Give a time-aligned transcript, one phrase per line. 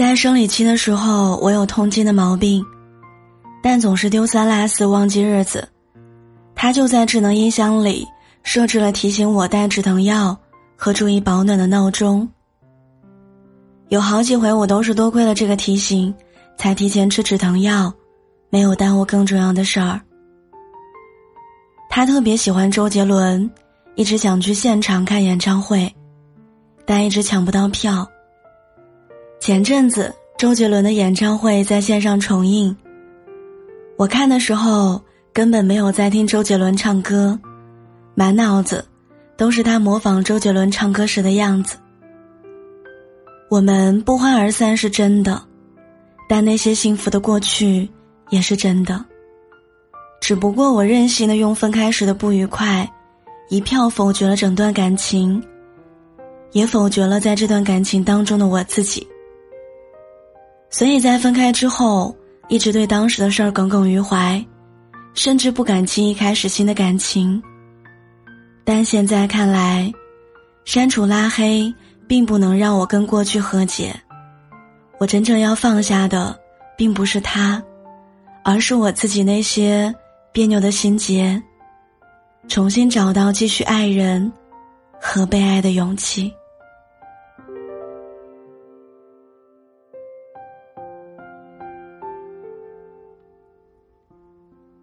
[0.00, 2.64] 在生理期的时候，我有痛经的毛病，
[3.62, 5.68] 但总是丢三落四忘记日子。
[6.54, 8.08] 他就在智能音箱里
[8.42, 10.34] 设置了提醒我带止疼药
[10.74, 12.26] 和注意保暖的闹钟。
[13.90, 16.14] 有好几回我都是多亏了这个提醒，
[16.56, 17.92] 才提前吃止疼药，
[18.48, 20.00] 没有耽误更重要的事儿。
[21.90, 23.50] 他特别喜欢周杰伦，
[23.96, 25.94] 一直想去现场看演唱会，
[26.86, 28.08] 但一直抢不到票。
[29.40, 32.76] 前阵子周杰伦的演唱会在线上重映，
[33.96, 37.40] 我看的时候根本没有在听周杰伦唱歌，
[38.14, 38.84] 满脑子
[39.38, 41.78] 都是他模仿周杰伦唱歌时的样子。
[43.48, 45.42] 我们不欢而散是真的，
[46.28, 47.88] 但那些幸福的过去
[48.28, 49.02] 也是真的。
[50.20, 52.86] 只不过我任性的用分开时的不愉快，
[53.48, 55.42] 一票否决了整段感情，
[56.52, 59.08] 也否决了在这段感情当中的我自己。
[60.70, 62.14] 所以在分开之后，
[62.48, 64.42] 一直对当时的事儿耿耿于怀，
[65.14, 67.42] 甚至不敢轻易开始新的感情。
[68.64, 69.92] 但现在看来，
[70.64, 71.72] 删除拉黑
[72.06, 73.92] 并不能让我跟过去和解。
[74.98, 76.38] 我真正要放下的，
[76.76, 77.60] 并不是他，
[78.44, 79.92] 而是我自己那些
[80.30, 81.42] 别扭的心结，
[82.48, 84.30] 重新找到继续爱人
[85.00, 86.32] 和被爱的勇气。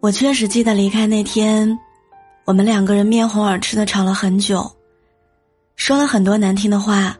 [0.00, 1.78] 我确实记得离开那天，
[2.46, 4.70] 我们两个人面红耳赤的吵了很久，
[5.76, 7.14] 说了很多难听的话。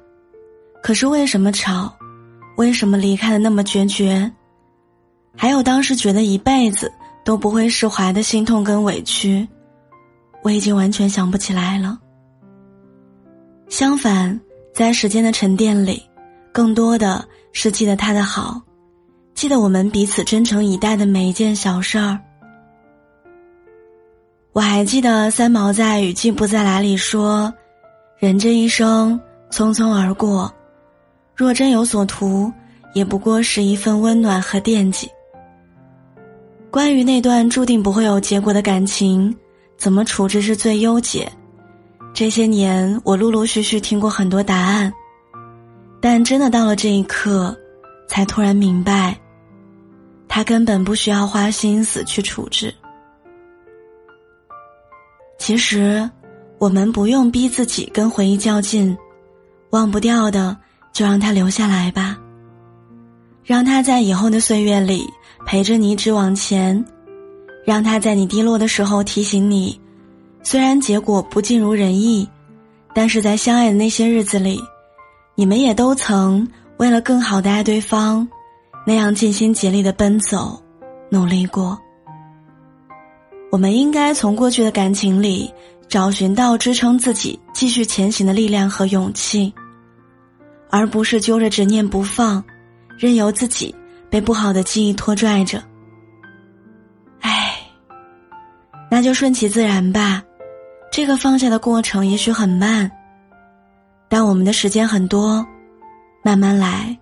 [0.82, 1.94] 可是为什么吵？
[2.56, 4.32] 为什么离开的那么决绝？
[5.36, 6.90] 还有当时觉得一辈子
[7.22, 9.46] 都不会释怀的心痛跟委屈，
[10.42, 11.98] 我已经完全想不起来了。
[13.68, 14.40] 相反，
[14.74, 16.02] 在时间的沉淀里，
[16.50, 18.58] 更多的是记得他的好，
[19.34, 22.19] 记得我们彼此真诚以待的每一件小事儿。
[24.53, 27.53] 我还记得三毛在《雨季不再来》里说
[28.19, 29.19] ：“人这一生
[29.49, 30.53] 匆匆而过，
[31.37, 32.53] 若真有所图，
[32.93, 35.09] 也不过是一份温暖和惦记。”
[36.69, 39.33] 关于那段注定不会有结果的感情，
[39.78, 41.31] 怎么处置是最优解？
[42.12, 44.93] 这些年我陆陆续续听过很多答案，
[46.00, 47.56] 但真的到了这一刻，
[48.09, 49.17] 才突然明白，
[50.27, 52.75] 他根本不需要花心思去处置。
[55.40, 56.08] 其实，
[56.58, 58.94] 我们不用逼自己跟回忆较劲，
[59.70, 60.54] 忘不掉的
[60.92, 62.18] 就让它留下来吧。
[63.42, 65.08] 让他在以后的岁月里
[65.46, 66.84] 陪着你一直往前，
[67.64, 69.80] 让他在你低落的时候提醒你，
[70.42, 72.28] 虽然结果不尽如人意，
[72.94, 74.60] 但是在相爱的那些日子里，
[75.34, 76.46] 你们也都曾
[76.76, 78.28] 为了更好的爱对方，
[78.86, 80.62] 那样尽心竭力的奔走，
[81.08, 81.76] 努力过。
[83.50, 85.53] 我们应该从过去的感情里
[85.88, 89.53] 找寻到支撑自己继续前行的力量和勇气，
[90.71, 92.43] 而不是揪着执念不放，
[92.97, 93.75] 任由自己
[94.09, 95.61] 被不好的记忆拖拽着。
[97.22, 97.56] 唉，
[98.88, 100.22] 那就顺其自然吧。
[100.93, 102.88] 这个放下的过程也许很慢，
[104.09, 105.44] 但我们的时间很多，
[106.22, 106.97] 慢慢来，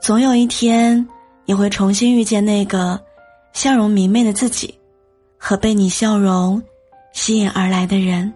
[0.00, 1.06] 总有一天
[1.44, 2.98] 你会重新遇见那个
[3.52, 4.74] 笑容明媚的自己。
[5.46, 6.62] 和被你笑容
[7.12, 8.32] 吸引而来的人，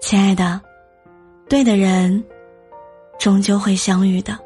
[0.00, 0.60] 亲爱的，
[1.48, 2.22] 对的人
[3.18, 4.38] 终究会相遇的。